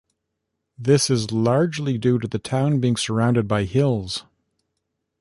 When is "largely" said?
1.31-1.99